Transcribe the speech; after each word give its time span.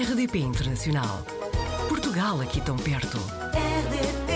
RDP 0.00 0.38
Internacional. 0.38 1.24
Portugal 1.88 2.40
aqui 2.40 2.60
tão 2.60 2.76
perto. 2.76 3.18
RDP 3.52 4.32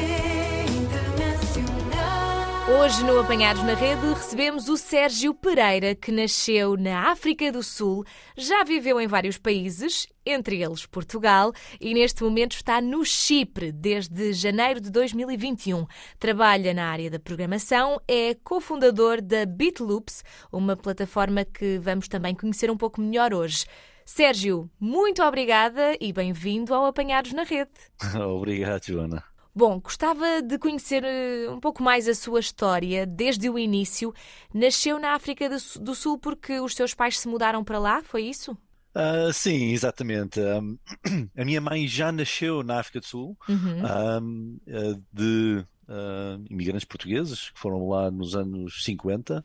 Internacional. 0.76 2.80
Hoje 2.80 3.04
no 3.04 3.21
Apanhados 3.21 3.62
na 3.62 3.74
Rede 3.74 4.12
recebemos 4.12 4.69
o 4.69 4.76
Sérgio 4.76 5.33
Pereira, 5.33 5.94
que 5.94 6.10
nasceu 6.10 6.76
na 6.76 7.12
África 7.12 7.53
do 7.53 7.62
Sul, 7.62 8.04
já 8.37 8.64
viveu 8.64 9.01
em 9.01 9.06
vários 9.06 9.38
países, 9.38 10.08
entre 10.26 10.60
eles 10.60 10.85
Portugal, 10.85 11.53
e 11.81 11.94
neste 11.94 12.24
momento 12.24 12.56
está 12.56 12.81
no 12.81 13.04
Chipre 13.04 13.71
desde 13.71 14.33
janeiro 14.33 14.81
de 14.81 14.90
2021. 14.90 15.87
Trabalha 16.19 16.74
na 16.74 16.87
área 16.87 17.09
da 17.09 17.20
programação, 17.20 18.01
é 18.09 18.34
cofundador 18.42 19.23
da 19.23 19.47
BitLoops, 19.47 20.24
uma 20.51 20.77
plataforma 20.77 21.45
que 21.45 21.79
vamos 21.79 22.09
também 22.09 22.34
conhecer 22.34 22.69
um 22.69 22.77
pouco 22.77 23.01
melhor 23.01 23.32
hoje. 23.32 23.64
Sérgio, 24.05 24.70
muito 24.80 25.23
obrigada 25.23 25.97
e 26.01 26.12
bem-vindo 26.12 26.74
ao 26.74 26.87
Apanhados 26.87 27.33
na 27.33 27.42
Rede. 27.45 27.70
Obrigado, 28.19 28.84
Joana. 28.84 29.23
Bom, 29.55 29.80
gostava 29.80 30.41
de 30.41 30.59
conhecer 30.59 31.05
eh, 31.05 31.48
um 31.51 31.61
pouco 31.61 31.83
mais 31.83 32.09
a 32.09 32.15
sua 32.15 32.41
história 32.41 33.06
desde 33.06 33.51
o 33.51 33.59
início. 33.59 34.12
Nasceu 34.52 34.98
na 34.98 35.12
África 35.15 35.48
do 35.48 35.61
Su- 35.61 35.78
do 35.78 35.95
Sul 35.95 36.19
porque 36.19 36.59
os 36.59 36.75
seus 36.75 36.95
pais 36.95 37.19
se 37.19 37.28
mudaram 37.28 37.62
para 37.62 37.78
lá, 37.78 38.02
foi 38.02 38.23
isso? 38.23 38.56
Ah, 38.95 39.30
sim, 39.33 39.73
exatamente. 39.73 40.41
Ahm, 40.41 40.77
a 41.37 41.45
minha 41.45 41.61
mãe 41.61 41.87
já 41.87 42.11
nasceu 42.11 42.62
na 42.62 42.80
África 42.80 43.00
do 43.00 43.06
Sul, 43.06 43.37
Uhum. 43.48 43.84
ahm, 43.87 44.56
ah, 44.69 44.98
de 45.12 45.66
ah, 45.89 46.39
imigrantes 46.50 46.87
portugueses 46.87 47.50
que 47.50 47.61
foram 47.61 47.87
lá 47.89 48.11
nos 48.11 48.34
anos 48.34 48.83
50. 48.84 49.45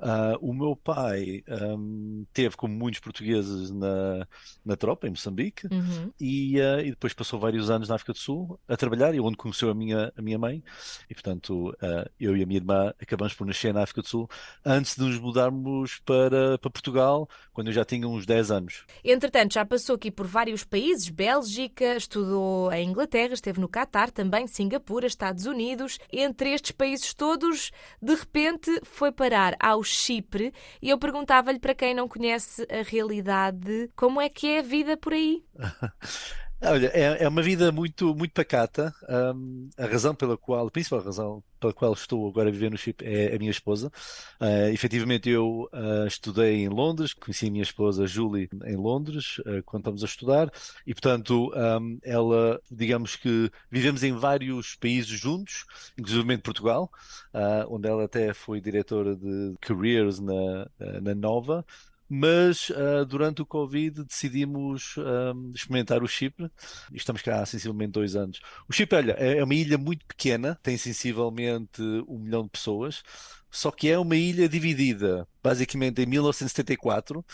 Ah, 0.00 0.36
o 0.40 0.52
meu 0.54 0.76
pai 0.76 1.42
ahm, 1.48 2.24
teve, 2.32 2.56
como 2.56 2.72
muitos 2.74 3.00
portugueses, 3.00 3.70
na, 3.70 4.26
na 4.64 4.76
tropa, 4.76 5.06
em 5.06 5.10
Moçambique. 5.10 5.66
Uhum. 5.66 6.12
E, 6.20 6.60
eh, 6.60 6.86
e 6.86 6.90
depois 6.90 7.12
passou 7.12 7.38
vários 7.40 7.68
anos 7.68 7.88
na 7.88 7.96
África 7.96 8.12
do 8.12 8.18
Sul 8.18 8.58
a 8.68 8.76
trabalhar, 8.76 9.14
e 9.14 9.20
onde 9.20 9.36
conheceu 9.36 9.70
a 9.70 9.74
minha, 9.74 10.12
a 10.16 10.22
minha 10.22 10.38
mãe. 10.38 10.62
E 11.10 11.14
portanto, 11.14 11.76
eh, 11.82 12.10
eu 12.20 12.36
e 12.36 12.42
a 12.42 12.46
minha 12.46 12.58
irmã 12.58 12.94
acabamos 13.00 13.34
por 13.34 13.46
nascer 13.46 13.74
na 13.74 13.82
África 13.82 14.02
do 14.02 14.08
Sul 14.08 14.28
antes 14.64 14.94
de 14.94 15.02
nos 15.02 15.18
mudarmos 15.18 15.98
para, 16.04 16.58
para 16.58 16.70
Portugal, 16.70 17.28
quando 17.52 17.68
eu 17.68 17.72
já 17.72 17.84
tinha 17.84 18.06
uns 18.06 18.24
10 18.24 18.50
anos. 18.52 18.84
Entretanto, 19.04 19.54
já 19.54 19.64
passou 19.64 19.96
aqui 19.96 20.10
por 20.10 20.26
vários 20.26 20.64
países, 20.64 21.08
Bélgica, 21.08 21.96
estudou 21.96 22.72
em 22.72 22.88
Inglaterra, 22.88 23.34
esteve 23.34 23.60
no 23.60 23.68
Catar, 23.68 24.10
também 24.10 24.46
Singapura, 24.46 25.06
Estados 25.06 25.46
Unidos. 25.46 25.98
Entre 26.12 26.52
estes 26.52 26.70
países 26.70 27.12
todos, 27.14 27.72
de 28.00 28.14
repente 28.14 28.80
foi 28.84 29.10
parar 29.10 29.56
ao 29.58 29.82
Chipre 29.88 30.52
e 30.80 30.90
eu 30.90 30.98
perguntava-lhe, 30.98 31.58
para 31.58 31.74
quem 31.74 31.94
não 31.94 32.08
conhece 32.08 32.66
a 32.70 32.82
realidade, 32.82 33.90
como 33.96 34.20
é 34.20 34.28
que 34.28 34.46
é 34.46 34.58
a 34.60 34.62
vida 34.62 34.96
por 34.96 35.12
aí? 35.12 35.42
Olha, 36.60 36.88
é, 36.92 37.22
é 37.22 37.28
uma 37.28 37.40
vida 37.40 37.70
muito, 37.70 38.12
muito 38.16 38.32
pacata. 38.32 38.92
Ahm, 39.08 39.68
a 39.78 39.86
razão 39.86 40.12
pela 40.12 40.36
qual, 40.36 40.66
a 40.66 40.70
principal 40.70 41.00
razão 41.00 41.42
pela 41.60 41.72
qual 41.72 41.92
estou 41.92 42.28
agora 42.28 42.48
a 42.48 42.52
viver 42.52 42.68
no 42.70 42.76
Chipre 42.76 43.06
é 43.06 43.34
a 43.34 43.38
minha 43.38 43.50
esposa. 43.50 43.92
Ah, 44.40 44.68
efetivamente, 44.70 45.30
eu 45.30 45.68
ah, 45.72 46.04
estudei 46.06 46.64
em 46.64 46.68
Londres, 46.68 47.14
conheci 47.14 47.46
a 47.46 47.50
minha 47.50 47.62
esposa 47.62 48.06
Julie 48.08 48.48
em 48.64 48.76
Londres, 48.76 49.40
ah, 49.46 49.62
quando 49.64 49.82
estamos 49.82 50.02
a 50.02 50.06
estudar, 50.06 50.50
e 50.84 50.92
portanto, 50.92 51.52
ahm, 51.54 51.98
ela, 52.02 52.60
digamos 52.70 53.14
que 53.14 53.50
vivemos 53.70 54.02
em 54.02 54.12
vários 54.12 54.74
países 54.74 55.08
juntos, 55.18 55.64
inclusive 55.96 56.38
Portugal, 56.38 56.90
ah, 57.32 57.66
onde 57.68 57.88
ela 57.88 58.04
até 58.04 58.34
foi 58.34 58.60
diretora 58.60 59.14
de 59.14 59.54
Careers 59.60 60.18
na, 60.18 60.68
ah, 60.80 61.00
na 61.00 61.14
Nova. 61.14 61.64
Mas 62.08 62.70
ah, 62.74 63.04
durante 63.04 63.42
o 63.42 63.46
Covid 63.46 64.04
decidimos 64.04 64.94
ahm, 64.98 65.50
experimentar 65.54 66.02
o 66.02 66.08
Chipre 66.08 66.50
e 66.92 66.96
estamos 66.96 67.22
cá 67.22 67.42
há 67.42 67.46
sensivelmente 67.46 67.92
dois 67.92 68.16
anos. 68.16 68.40
O 68.68 68.72
Chipre, 68.72 68.96
olha, 68.96 69.12
é 69.18 69.38
é 69.38 69.44
uma 69.44 69.54
ilha 69.54 69.76
muito 69.78 70.06
pequena, 70.06 70.58
tem 70.62 70.76
sensivelmente 70.78 71.82
um 72.08 72.18
milhão 72.18 72.44
de 72.44 72.50
pessoas, 72.50 73.02
só 73.50 73.70
que 73.70 73.88
é 73.88 73.98
uma 73.98 74.16
ilha 74.16 74.48
dividida, 74.48 75.26
basicamente 75.42 76.02
em 76.02 76.06
1974, 76.06 77.24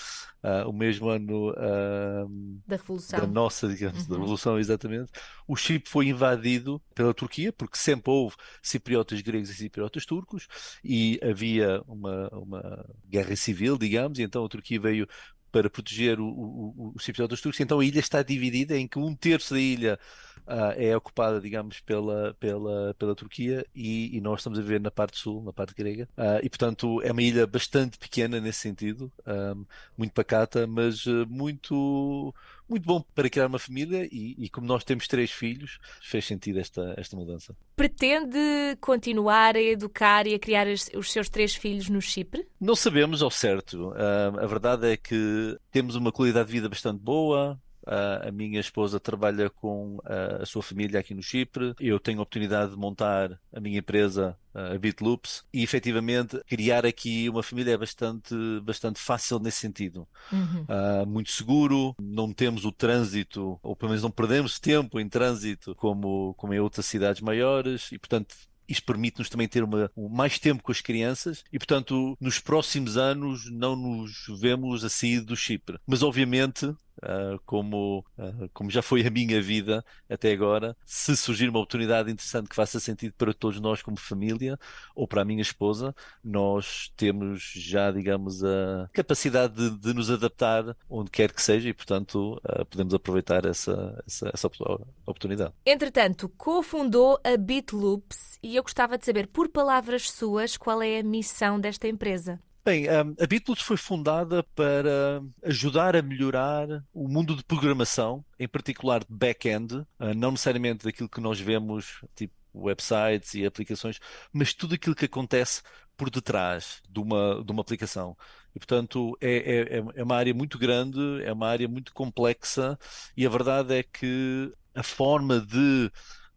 ah, 0.42 0.66
o 0.69 0.72
mesmo 0.72 1.08
ano 1.08 1.50
ahm, 1.56 2.58
Da 2.66 2.76
da 3.16 3.26
Revolução. 3.26 3.26
nossa, 3.26 3.69
digamos, 3.69 4.06
da 4.06 4.14
Uhum. 4.14 4.20
Revolução, 4.20 4.58
exatamente. 4.58 5.10
O 5.47 5.54
Chipre 5.56 5.88
foi 5.91 6.08
invadido 6.08 6.82
pela 6.94 7.14
Turquia, 7.14 7.52
porque 7.52 7.78
sempre 7.78 8.10
houve 8.10 8.36
cipriotas 8.62 9.20
gregos 9.20 9.50
e 9.50 9.54
cipriotas 9.54 10.04
turcos, 10.04 10.48
e 10.82 11.19
havia 11.22 11.80
uma, 11.86 12.28
uma 12.31 12.86
guerra 13.08 13.36
civil, 13.36 13.78
digamos, 13.78 14.19
e 14.19 14.22
então 14.22 14.44
a 14.44 14.48
Turquia 14.48 14.81
veio 14.81 15.06
para 15.54 15.70
proteger 15.70 16.19
o- 16.19 16.26
o- 16.26 16.75
o- 16.76 16.92
os 16.97 17.04
cipriotas 17.04 17.41
turcos. 17.41 17.60
Então 17.60 17.78
a 17.78 17.84
ilha 17.84 18.00
está 18.00 18.22
dividida 18.25 18.76
em 18.76 18.88
que 18.88 18.98
um 18.98 19.15
terço 19.15 19.54
da 19.54 19.60
ilha 19.60 19.98
ah, 20.47 20.75
é 20.76 20.97
ocupada, 20.97 21.41
digamos, 21.41 21.78
pela, 21.81 22.34
pela, 22.41 22.92
pela 22.98 23.15
Turquia 23.15 23.64
e, 23.75 24.16
e 24.16 24.20
nós 24.20 24.41
estamos 24.41 24.59
a 24.59 24.62
viver 24.62 24.81
na 24.81 24.91
parte 24.91 25.16
sul, 25.16 25.43
na 25.44 25.53
parte 25.53 25.72
grega. 25.75 26.09
Ah, 26.16 26.41
e 26.43 26.48
portanto 26.50 27.00
é 27.03 27.12
uma 27.12 27.22
ilha 27.22 27.47
bastante 27.47 27.97
pequena 27.98 28.41
nesse 28.41 28.59
sentido, 28.60 29.12
ah, 29.25 29.54
muito 29.97 30.12
pacata, 30.12 30.66
mas 30.66 31.04
muito 31.28 32.34
muito 32.69 32.84
bom 32.84 33.02
para 33.14 33.28
criar 33.28 33.47
uma 33.47 33.58
família 33.58 34.08
e, 34.10 34.34
e 34.38 34.48
como 34.48 34.66
nós 34.66 34.84
temos 34.84 35.06
três 35.06 35.30
filhos, 35.30 35.78
fez 36.02 36.25
sentido 36.25 36.58
esta, 36.58 36.94
esta 36.97 37.16
mudança. 37.16 37.54
Pretende 37.76 38.38
continuar 38.80 39.56
a 39.56 39.62
educar 39.62 40.26
e 40.26 40.34
a 40.34 40.38
criar 40.38 40.66
os 40.69 41.12
seus 41.12 41.28
três 41.28 41.54
filhos 41.54 41.88
no 41.88 42.00
Chipre? 42.00 42.47
Não 42.60 42.75
sabemos 42.75 43.22
ao 43.22 43.30
certo. 43.30 43.92
Ah, 43.97 44.32
a 44.42 44.47
verdade 44.47 44.92
é 44.92 44.97
que 44.97 45.58
temos 45.70 45.94
uma 45.94 46.12
qualidade 46.12 46.47
de 46.47 46.52
vida 46.52 46.69
bastante 46.69 47.00
boa. 47.00 47.60
A 47.87 48.31
minha 48.33 48.61
esposa 48.61 48.99
trabalha 48.99 49.50
com 49.50 49.99
a 50.41 50.45
sua 50.47 50.62
família 50.62 51.00
aqui 51.00 51.15
no 51.15 51.22
Chipre. 51.22 51.75
Eu 51.78 52.00
tenho 52.00 52.19
a 52.19 52.22
oportunidade 52.22 52.72
de 52.72 52.77
montar 52.77 53.39
a 53.53 53.61
minha 53.61 53.78
empresa, 53.78 54.37
a 54.55 54.78
BitLoops, 54.78 55.45
e 55.53 55.62
efetivamente 55.62 56.41
criar 56.47 56.87
aqui 56.87 57.28
uma 57.28 57.43
família 57.43 57.73
é 57.73 57.77
bastante, 57.77 58.34
bastante 58.62 58.99
fácil 59.00 59.39
nesse 59.39 59.59
sentido. 59.59 60.06
Uhum. 60.33 60.65
Ah, 60.69 61.05
muito 61.06 61.31
seguro, 61.31 61.94
não 62.00 62.33
temos 62.33 62.65
o 62.65 62.73
trânsito, 62.73 63.59
ou 63.62 63.75
pelo 63.77 63.91
menos 63.91 64.03
não 64.03 64.11
perdemos 64.11 64.59
tempo 64.59 64.99
em 65.00 65.09
trânsito 65.09 65.75
como, 65.75 66.34
como 66.34 66.55
em 66.55 66.61
outras 66.61 66.87
cidades 66.87 67.21
maiores, 67.21 67.91
e 67.93 67.99
portanto. 67.99 68.34
Isto 68.67 68.87
permite-nos 68.87 69.28
também 69.28 69.47
ter 69.47 69.62
uma, 69.62 69.91
um- 69.94 70.09
mais 70.09 70.39
tempo 70.39 70.62
com 70.62 70.73
as 70.73 70.81
crianças 70.81 71.44
e, 71.53 71.59
portanto, 71.59 72.17
nos 72.19 72.39
próximos 72.39 72.97
anos 72.97 73.50
não 73.53 73.77
nos 73.77 74.25
vemos 74.41 74.83
a 74.83 74.89
sair 74.89 75.21
do 75.21 75.37
Chipre. 75.37 75.78
Mas, 75.87 76.03
obviamente, 76.03 76.75
ah, 77.03 77.38
como, 77.44 78.05
ah, 78.19 78.49
como 78.53 78.71
já 78.71 78.82
foi 78.82 79.06
a 79.06 79.10
minha 79.10 79.41
vida 79.41 79.84
até 80.09 80.32
agora, 80.32 80.77
se 80.84 81.16
surgir 81.16 81.49
uma 81.49 81.59
oportunidade 81.59 82.10
interessante 82.10 82.49
que 82.49 82.56
faça 82.56 82.81
sentido 82.81 83.15
para 83.16 83.32
todos 83.32 83.60
nós 83.60 83.82
como 83.82 83.97
família 83.97 84.59
ou 84.94 85.06
para 85.06 85.22
a 85.22 85.25
minha 85.25 85.43
esposa, 85.43 85.94
nós 86.22 86.93
temos 86.97 87.53
já, 87.55 87.91
digamos, 87.91 88.43
a 88.44 88.88
capacidade 88.93 89.55
de, 89.55 89.78
de 89.78 89.94
nos 89.94 90.10
adaptar 90.10 90.77
onde 90.88 91.10
quer 91.10 91.32
que 91.32 91.43
seja 91.43 91.69
e, 91.69 91.75
portanto, 91.75 92.41
ah, 92.44 92.65
podemos 92.65 92.94
aproveitar 92.94 93.44
essa, 93.44 94.03
essa, 94.06 94.31
essa 94.32 94.47
op- 94.47 94.87
oportunidade. 95.06 95.53
Entretanto, 95.65 96.28
cofundou 96.37 97.19
a 97.25 97.37
BitLoops 97.37 98.38
e 98.43 98.56
eu 98.56 98.62
gostava 98.62 98.99
de 98.99 99.05
saber, 99.05 99.26
por 99.28 99.49
palavras 99.49 100.11
suas, 100.11 100.56
qual 100.56 100.82
é 100.82 100.99
a 100.99 101.03
missão 101.03 101.59
desta 101.59 101.88
empresa. 101.88 102.41
Bem, 102.64 102.86
um, 102.88 103.14
a 103.22 103.26
BitLoops 103.26 103.62
foi 103.62 103.76
fundada 103.76 104.42
para 104.54 105.22
ajudar 105.42 105.94
a 105.94 106.00
melhorar 106.00 106.66
o 106.94 107.06
mundo 107.06 107.36
de 107.36 107.44
programação, 107.44 108.25
em 108.38 108.48
particular 108.48 109.00
de 109.00 109.12
back-end, 109.12 109.75
uh, 109.75 109.86
não 110.16 110.30
necessariamente 110.30 110.82
daquilo 110.82 111.08
que 111.08 111.20
nós 111.20 111.38
vemos, 111.38 112.00
tipo 112.16 112.32
websites 112.54 113.34
e 113.34 113.44
aplicações, 113.44 113.98
mas 114.32 114.54
tudo 114.54 114.76
aquilo 114.76 114.94
que 114.94 115.04
acontece 115.04 115.60
por 115.94 116.08
detrás 116.08 116.80
de 116.88 117.00
uma, 117.00 117.44
de 117.44 117.52
uma 117.52 117.60
aplicação. 117.60 118.16
E, 118.54 118.58
portanto, 118.58 119.14
é, 119.20 119.78
é, 119.78 119.84
é 119.96 120.02
uma 120.02 120.17
área 120.17 120.32
muito 120.32 120.58
grande, 120.58 120.99
é 121.22 121.32
uma 121.32 121.49
área 121.49 121.69
muito 121.69 121.93
complexa, 121.93 122.78
e 123.14 123.26
a 123.26 123.28
verdade 123.28 123.75
é 123.75 123.82
que 123.82 124.50
a 124.75 124.82
forma 124.82 125.38
de 125.38 125.90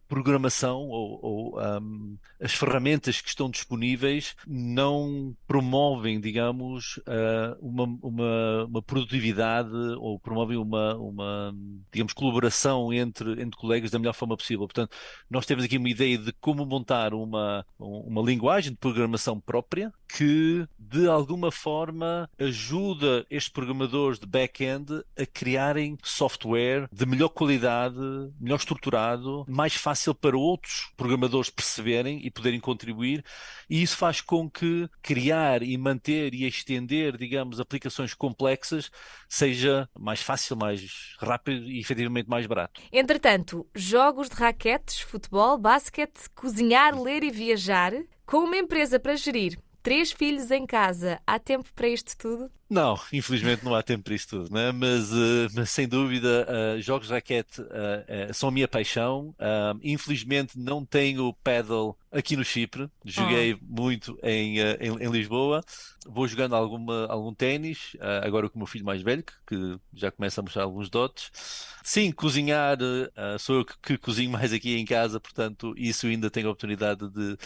programação 0.08 0.88
ou, 0.88 1.20
ou, 1.22 1.60
um, 1.60 2.16
as 2.40 2.54
ferramentas 2.54 3.20
que 3.20 3.28
estão 3.28 3.50
disponíveis 3.50 4.34
não 4.46 5.36
promovem, 5.46 6.18
digamos, 6.18 6.96
uh, 6.98 7.56
uma, 7.60 7.84
uma, 8.02 8.64
uma, 8.64 8.82
produtividade 8.82 9.74
ou 9.98 10.18
promovem 10.18 10.56
uma, 10.56 10.94
uma, 10.96 11.54
digamos, 11.92 12.12
colaboração 12.14 12.92
entre, 12.92 13.32
entre 13.42 13.58
colegas 13.58 13.90
da 13.90 13.98
melhor 13.98 14.14
forma 14.14 14.36
possível. 14.36 14.66
Portanto, 14.66 14.96
nós 15.30 15.44
temos 15.44 15.64
aqui 15.64 15.76
uma 15.76 15.90
ideia 15.90 16.16
de 16.16 16.32
como 16.32 16.64
montar 16.64 17.12
uma, 17.12 17.64
uma 17.78 18.22
linguagem 18.22 18.72
de 18.72 18.78
programação 18.78 19.38
própria 19.38 19.92
que, 20.08 20.66
de 20.78 21.06
alguma 21.06 21.52
forma, 21.52 22.30
ajuda 22.38 23.26
estes 23.30 23.52
programadores 23.52 24.18
de 24.18 24.26
back-end 24.26 25.04
a 25.18 25.26
criarem 25.26 25.98
software 26.02 26.88
de 26.90 27.04
melhor 27.04 27.28
qualidade, 27.28 27.98
melhor 28.40 28.56
estruturado, 28.56 29.44
mais 29.46 29.74
fácil 29.74 29.97
fácil 29.98 30.14
para 30.14 30.38
outros 30.38 30.92
programadores 30.96 31.50
perceberem 31.50 32.24
e 32.24 32.30
poderem 32.30 32.60
contribuir, 32.60 33.24
e 33.68 33.82
isso 33.82 33.96
faz 33.96 34.20
com 34.20 34.48
que 34.48 34.88
criar 35.02 35.62
e 35.62 35.76
manter 35.76 36.32
e 36.34 36.46
estender, 36.46 37.16
digamos, 37.16 37.58
aplicações 37.58 38.14
complexas 38.14 38.90
seja 39.28 39.88
mais 39.98 40.22
fácil, 40.22 40.56
mais 40.56 41.16
rápido 41.18 41.68
e 41.68 41.80
efetivamente 41.80 42.28
mais 42.28 42.46
barato. 42.46 42.80
Entretanto, 42.92 43.66
jogos 43.74 44.28
de 44.28 44.36
raquetes, 44.36 45.00
futebol, 45.00 45.58
basquete, 45.58 46.30
cozinhar, 46.32 47.00
ler 47.00 47.24
e 47.24 47.30
viajar, 47.30 47.92
com 48.24 48.38
uma 48.38 48.56
empresa 48.56 49.00
para 49.00 49.16
gerir, 49.16 49.58
três 49.82 50.12
filhos 50.12 50.52
em 50.52 50.64
casa, 50.64 51.20
há 51.26 51.40
tempo 51.40 51.68
para 51.74 51.88
isto 51.88 52.16
tudo? 52.16 52.50
Não, 52.70 53.00
infelizmente 53.10 53.64
não 53.64 53.74
há 53.74 53.82
tempo 53.82 54.04
para 54.04 54.14
isso 54.14 54.28
tudo, 54.28 54.52
né? 54.52 54.70
mas, 54.72 55.10
uh, 55.10 55.48
mas 55.54 55.70
sem 55.70 55.88
dúvida, 55.88 56.46
uh, 56.46 56.82
jogos 56.82 57.08
de 57.08 57.14
raquete 57.14 57.62
uh, 57.62 58.34
são 58.34 58.50
a 58.50 58.52
minha 58.52 58.68
paixão. 58.68 59.34
infelizmente 59.82 60.58
não 60.58 60.84
tenho 60.84 61.32
paddle 61.42 61.96
aqui 62.12 62.36
no 62.36 62.44
Chipre, 62.44 62.90
joguei 63.04 63.54
oh. 63.54 63.58
muito 63.62 64.18
em, 64.22 64.58
em, 64.58 65.02
em, 65.02 65.10
Lisboa. 65.10 65.64
Vou 66.06 66.26
jogando 66.26 66.54
alguma, 66.54 67.06
algum 67.06 67.34
ténis, 67.34 67.94
agora 68.22 68.48
com 68.48 68.56
o 68.56 68.58
meu 68.60 68.66
filho 68.66 68.84
mais 68.84 69.02
velho, 69.02 69.22
que, 69.22 69.34
que, 69.46 69.78
já 69.92 70.10
começa 70.10 70.40
a 70.40 70.42
mostrar 70.42 70.62
alguns 70.62 70.88
dotes. 70.88 71.30
Sim, 71.82 72.10
cozinhar, 72.12 72.78
sou 73.38 73.56
eu 73.56 73.64
que, 73.64 73.74
que, 73.82 73.98
cozinho 73.98 74.30
mais 74.30 74.52
aqui 74.52 74.76
em 74.76 74.86
casa, 74.86 75.20
portanto, 75.20 75.74
isso 75.76 76.06
ainda 76.06 76.30
tenho 76.30 76.48
a 76.48 76.50
oportunidade 76.50 77.10
de, 77.10 77.36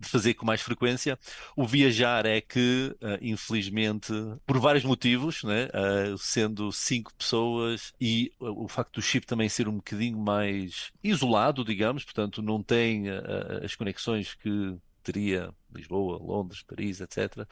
de 0.00 0.08
fazer 0.08 0.34
com 0.34 0.46
mais 0.46 0.62
frequência. 0.62 1.18
O 1.54 1.66
viajar 1.66 2.24
é 2.24 2.40
que, 2.40 2.96
infelizmente, 3.20 4.12
por 4.46 4.57
por 4.58 4.62
vários 4.62 4.84
motivos, 4.84 5.44
né? 5.44 5.66
Uh, 5.66 6.18
sendo 6.18 6.72
cinco 6.72 7.14
pessoas 7.14 7.92
e 8.00 8.32
o 8.40 8.66
facto 8.66 8.94
do 8.94 9.02
chip 9.02 9.24
também 9.24 9.48
ser 9.48 9.68
um 9.68 9.76
bocadinho 9.76 10.18
mais 10.18 10.90
isolado, 11.02 11.64
digamos, 11.64 12.02
portanto 12.02 12.42
não 12.42 12.60
tem 12.60 13.08
uh, 13.08 13.64
as 13.64 13.76
conexões 13.76 14.34
que 14.34 14.76
teria 15.00 15.50
Lisboa, 15.72 16.18
Londres, 16.20 16.64
Paris, 16.64 17.00
etc., 17.00 17.38
uh, 17.38 17.46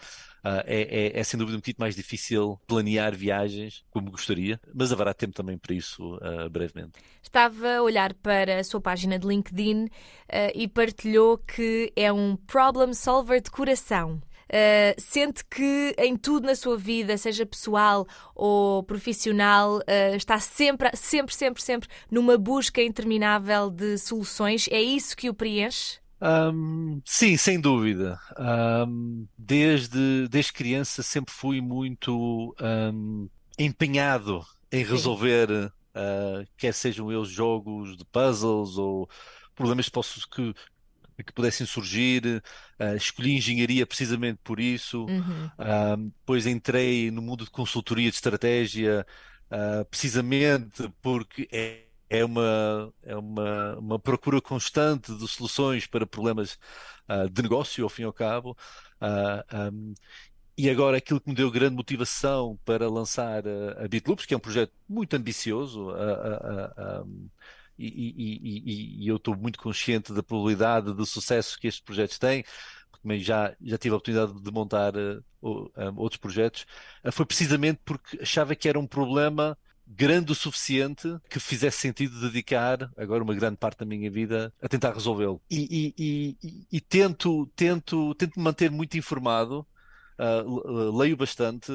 é, 0.64 1.12
é, 1.14 1.20
é, 1.20 1.22
sem 1.22 1.38
dúvida 1.38 1.56
um 1.56 1.60
bocadinho 1.60 1.76
mais 1.78 1.94
difícil 1.94 2.60
planear 2.66 3.14
viagens 3.14 3.84
como 3.88 4.10
gostaria, 4.10 4.60
mas 4.74 4.92
haverá 4.92 5.14
tempo 5.14 5.32
também 5.32 5.56
para 5.56 5.74
isso 5.74 6.16
uh, 6.16 6.50
brevemente. 6.50 6.98
Estava 7.22 7.76
a 7.76 7.82
olhar 7.82 8.14
para 8.14 8.58
a 8.58 8.64
sua 8.64 8.80
página 8.80 9.16
de 9.16 9.28
LinkedIn 9.28 9.84
uh, 9.84 9.90
e 10.54 10.66
partilhou 10.66 11.38
que 11.38 11.92
é 11.94 12.12
um 12.12 12.36
problem 12.36 12.92
solver 12.92 13.40
de 13.40 13.50
coração. 13.50 14.20
Uh, 14.48 14.94
sente 15.00 15.44
que 15.44 15.94
em 15.98 16.16
tudo 16.16 16.46
na 16.46 16.54
sua 16.54 16.76
vida, 16.76 17.18
seja 17.18 17.44
pessoal 17.44 18.06
ou 18.34 18.82
profissional, 18.84 19.78
uh, 19.78 20.16
está 20.16 20.38
sempre, 20.38 20.90
sempre, 20.94 21.34
sempre, 21.34 21.62
sempre 21.62 21.88
numa 22.10 22.38
busca 22.38 22.82
interminável 22.82 23.70
de 23.70 23.98
soluções. 23.98 24.68
É 24.70 24.80
isso 24.80 25.16
que 25.16 25.28
o 25.28 25.34
preenche? 25.34 25.98
Um, 26.20 27.00
sim, 27.04 27.36
sem 27.36 27.60
dúvida. 27.60 28.18
Um, 28.38 29.26
desde, 29.36 30.28
desde 30.28 30.52
criança 30.52 31.02
sempre 31.02 31.34
fui 31.34 31.60
muito 31.60 32.54
um, 32.60 33.28
empenhado 33.58 34.44
em 34.72 34.84
resolver, 34.84 35.50
uh, 35.50 36.46
quer 36.56 36.72
sejam 36.72 37.12
eles 37.12 37.28
jogos 37.28 37.96
de 37.96 38.04
puzzles 38.04 38.78
ou 38.78 39.08
problemas 39.54 39.86
que, 39.86 39.92
posso, 39.92 40.28
que, 40.28 40.54
que 41.24 41.32
pudessem 41.32 41.66
surgir. 41.66 42.42
Uh, 42.78 42.96
escolhi 42.96 43.36
engenharia 43.36 43.86
precisamente 43.86 44.38
por 44.42 44.60
isso. 44.60 45.04
Uhum. 45.04 45.46
Uh, 45.58 45.96
depois 46.20 46.46
entrei 46.46 47.10
no 47.10 47.22
mundo 47.22 47.44
de 47.44 47.50
consultoria 47.50 48.10
de 48.10 48.16
estratégia 48.16 49.06
uh, 49.50 49.84
precisamente 49.86 50.90
porque 51.00 51.48
é, 51.50 51.84
é, 52.08 52.24
uma, 52.24 52.92
é 53.02 53.16
uma, 53.16 53.76
uma 53.78 53.98
procura 53.98 54.40
constante 54.40 55.14
de 55.14 55.26
soluções 55.28 55.86
para 55.86 56.06
problemas 56.06 56.58
de 57.30 57.40
negócio, 57.40 57.84
ao 57.84 57.88
fim 57.88 58.02
e 58.02 58.04
ao 58.04 58.12
cabo. 58.12 58.56
Um, 59.00 59.94
e 60.58 60.70
agora 60.70 60.96
aquilo 60.96 61.20
que 61.20 61.28
me 61.28 61.34
deu 61.34 61.50
grande 61.50 61.76
motivação 61.76 62.58
para 62.64 62.88
lançar 62.88 63.44
a, 63.46 63.84
a 63.84 63.88
BitLoops, 63.88 64.24
que 64.24 64.32
é 64.32 64.36
um 64.36 64.40
projeto 64.40 64.72
muito 64.88 65.14
ambicioso, 65.14 65.90
a, 65.90 65.94
a, 66.02 67.04
e, 67.78 67.86
e, 67.86 68.40
e, 68.42 69.04
e 69.04 69.08
eu 69.08 69.16
estou 69.16 69.36
muito 69.36 69.58
consciente 69.58 70.12
da 70.12 70.22
probabilidade 70.22 70.92
de 70.94 71.06
sucesso 71.06 71.58
que 71.58 71.66
estes 71.66 71.82
projetos 71.82 72.18
têm, 72.18 72.44
porque 72.90 73.02
também 73.02 73.20
já, 73.20 73.54
já 73.60 73.78
tive 73.78 73.94
a 73.94 73.96
oportunidade 73.96 74.40
de 74.40 74.50
montar 74.50 74.94
uh, 74.96 75.22
uh, 75.42 75.70
outros 75.96 76.18
projetos, 76.18 76.66
uh, 77.04 77.12
foi 77.12 77.26
precisamente 77.26 77.80
porque 77.84 78.18
achava 78.20 78.54
que 78.54 78.68
era 78.68 78.78
um 78.78 78.86
problema 78.86 79.56
grande 79.86 80.32
o 80.32 80.34
suficiente 80.34 81.08
que 81.30 81.38
fizesse 81.38 81.78
sentido 81.78 82.20
dedicar 82.20 82.90
agora 82.96 83.22
uma 83.22 83.34
grande 83.34 83.56
parte 83.56 83.78
da 83.78 83.86
minha 83.86 84.10
vida 84.10 84.52
a 84.60 84.68
tentar 84.68 84.92
resolvê-lo. 84.92 85.40
E, 85.48 85.94
e, 85.96 86.36
e, 86.42 86.66
e, 86.72 86.80
tento, 86.80 87.46
tento, 87.54 88.12
tento 88.16 88.36
me 88.36 88.44
manter 88.44 88.70
muito 88.70 88.98
informado. 88.98 89.64
Leio 90.94 91.14
bastante 91.14 91.70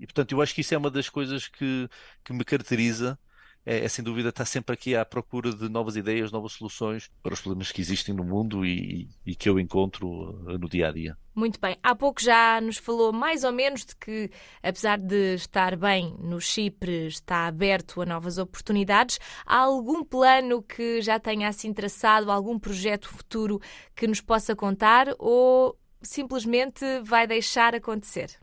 e 0.00 0.06
portanto 0.06 0.30
eu 0.30 0.40
acho 0.40 0.54
que 0.54 0.60
isso 0.60 0.72
é 0.74 0.78
uma 0.78 0.92
das 0.92 1.08
coisas 1.08 1.48
que, 1.48 1.88
que 2.24 2.32
me 2.32 2.44
caracteriza 2.44 3.18
é, 3.64 3.84
é, 3.84 3.88
sem 3.88 4.04
dúvida 4.04 4.30
estar 4.30 4.44
sempre 4.44 4.72
aqui 4.72 4.96
à 4.96 5.04
procura 5.04 5.52
de 5.52 5.68
novas 5.68 5.96
ideias, 5.96 6.32
novas 6.32 6.52
soluções 6.52 7.10
para 7.22 7.34
os 7.34 7.40
problemas 7.40 7.70
que 7.70 7.80
existem 7.80 8.14
no 8.14 8.24
mundo 8.24 8.64
e, 8.64 9.08
e 9.26 9.34
que 9.34 9.48
eu 9.48 9.60
encontro 9.60 10.42
eh, 10.48 10.58
no 10.58 10.68
dia 10.68 10.88
a 10.88 10.92
dia. 10.92 11.18
Muito 11.34 11.60
bem. 11.60 11.76
Há 11.82 11.94
pouco 11.94 12.20
já 12.20 12.60
nos 12.60 12.78
falou 12.78 13.12
mais 13.12 13.44
ou 13.44 13.52
menos 13.52 13.84
de 13.84 13.94
que, 13.94 14.30
apesar 14.62 14.98
de 14.98 15.34
estar 15.34 15.76
bem 15.76 16.16
no 16.18 16.40
Chipre, 16.40 17.06
está 17.06 17.46
aberto 17.46 18.00
a 18.00 18.06
novas 18.06 18.38
oportunidades. 18.38 19.18
Há 19.46 19.58
algum 19.58 20.02
plano 20.02 20.62
que 20.62 21.00
já 21.00 21.20
tenha 21.20 21.46
assim 21.46 21.72
traçado, 21.72 22.32
algum 22.32 22.58
projeto 22.58 23.08
futuro 23.08 23.60
que 23.94 24.06
nos 24.06 24.20
possa 24.20 24.56
contar 24.56 25.08
ou 25.18 25.78
simplesmente 26.00 26.84
vai 27.02 27.26
deixar 27.26 27.74
acontecer? 27.74 28.38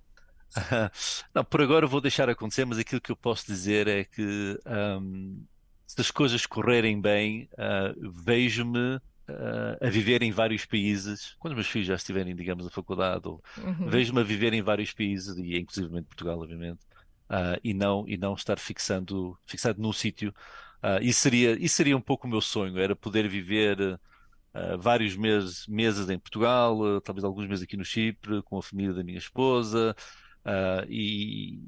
Não, 1.34 1.44
por 1.44 1.62
agora 1.62 1.88
vou 1.88 2.02
deixar 2.02 2.30
acontecer, 2.30 2.66
mas 2.66 2.78
aquilo 2.78 3.02
que 3.02 3.12
eu 3.12 3.16
posso 3.16 3.46
dizer 3.46 3.88
é 3.88 4.04
que 4.04 4.60
um, 5.02 5.44
se 5.86 6.00
as 6.02 6.12
coisas 6.12 6.46
correrem 6.46 7.00
bem, 7.00 7.50
uh, 7.54 8.12
vejo-me 8.12 8.96
uh, 8.96 9.78
a 9.82 9.90
viver 9.90 10.22
em 10.22 10.32
vários 10.32 10.66
países, 10.66 11.36
quando 11.40 11.52
os 11.52 11.56
meus 11.56 11.68
filhos 11.68 11.88
já 11.88 11.96
estiverem, 11.96 12.36
digamos, 12.36 12.66
na 12.66 12.72
faculdade, 12.72 13.28
ou, 13.28 13.42
uhum. 13.58 13.88
vejo-me 13.88 14.22
a 14.22 14.24
viver 14.24 14.54
em 14.54 14.62
vários 14.62 14.92
países, 14.92 15.36
e 15.38 15.58
inclusive 15.58 16.02
Portugal, 16.04 16.40
obviamente, 16.40 16.80
uh, 17.30 17.60
e, 17.64 17.74
não, 17.74 18.06
e 18.08 18.18
não 18.18 18.34
estar 18.34 18.60
fixando, 18.60 19.38
fixado 19.46 19.82
num 19.82 19.94
sítio. 19.94 20.34
isso, 21.02 21.22
seria, 21.22 21.52
isso 21.60 21.76
seria 21.76 21.98
um 21.98 22.02
pouco 22.02 22.28
o 22.28 22.30
meu 22.30 22.42
sonho, 22.42 22.80
era 22.80 22.96
poder 22.96 23.28
viver 23.28 24.00
Uh, 24.56 24.78
vários 24.78 25.18
meses, 25.18 25.68
meses 25.68 26.10
em 26.10 26.18
Portugal, 26.18 26.80
uh, 26.80 27.02
talvez 27.02 27.26
alguns 27.26 27.46
meses 27.46 27.66
aqui 27.66 27.76
no 27.76 27.84
Chipre, 27.84 28.42
com 28.44 28.58
a 28.58 28.64
família 28.64 28.94
da 28.94 29.04
minha 29.04 29.18
esposa, 29.18 29.94
uh, 30.46 30.86
e 30.90 31.60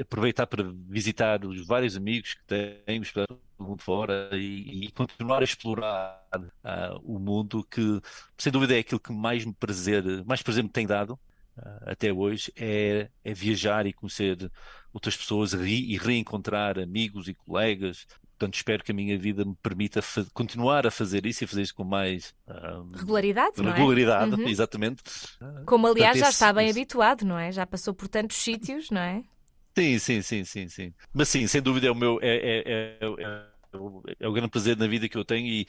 aproveitar 0.00 0.46
para 0.46 0.64
visitar 0.88 1.44
os 1.44 1.66
vários 1.66 1.96
amigos 1.96 2.34
que 2.34 2.44
tenho 2.86 3.02
pelo 3.12 3.40
mundo 3.58 3.82
fora 3.82 4.30
e, 4.32 4.86
e, 4.86 4.90
continuar 4.92 5.40
a 5.40 5.44
explorar 5.44 6.24
uh, 6.34 7.00
o 7.02 7.18
mundo 7.18 7.64
que 7.64 8.00
sem 8.38 8.52
dúvida 8.52 8.74
é 8.74 8.78
aquilo 8.78 9.00
que 9.00 9.12
mais 9.12 9.44
me 9.44 9.52
prazer, 9.52 10.24
mais 10.24 10.42
prazer 10.42 10.62
me 10.62 10.70
tem 10.70 10.86
dado 10.86 11.18
até 11.82 12.12
hoje 12.12 12.52
é, 12.56 13.08
é, 13.24 13.34
viajar 13.34 13.86
e 13.86 13.92
conhecer 13.92 14.50
outras 14.92 15.16
pessoas 15.16 15.52
e 15.52 15.96
reencontrar 15.96 16.78
amigos 16.78 17.28
e 17.28 17.34
colegas 17.34 18.06
Portanto, 18.40 18.54
espero 18.54 18.82
que 18.82 18.90
a 18.90 18.94
minha 18.94 19.18
vida 19.18 19.44
me 19.44 19.54
permita 19.62 20.00
continuar 20.32 20.86
a 20.86 20.90
fazer 20.90 21.26
isso 21.26 21.44
e 21.44 21.46
fazer 21.46 21.60
isso 21.60 21.74
com 21.74 21.84
mais 21.84 22.34
um, 22.48 22.96
regularidade. 22.96 23.60
Regularidade, 23.60 24.34
uhum. 24.34 24.48
exatamente. 24.48 25.02
Como, 25.66 25.86
aliás, 25.86 26.12
Portanto, 26.12 26.24
já 26.24 26.30
está 26.30 26.50
bem 26.50 26.70
habituado, 26.70 27.22
não 27.26 27.38
é? 27.38 27.52
Já 27.52 27.66
passou 27.66 27.92
por 27.92 28.08
tantos 28.08 28.38
sítios, 28.38 28.88
não 28.90 29.02
é? 29.02 29.22
Sim, 29.76 29.98
sim, 29.98 30.22
sim, 30.22 30.44
sim, 30.44 30.68
sim. 30.70 30.94
Mas 31.12 31.28
sim, 31.28 31.46
sem 31.46 31.60
dúvida 31.60 31.88
é 31.88 31.90
o 31.90 31.94
meu 31.94 32.18
é, 32.22 32.28
é, 32.28 32.62
é, 32.66 32.98
é, 33.02 33.46
é 34.20 34.26
o 34.26 34.32
grande 34.32 34.50
prazer 34.50 34.74
na 34.74 34.86
vida 34.86 35.06
que 35.06 35.18
eu 35.18 35.24
tenho 35.24 35.46
e, 35.46 35.66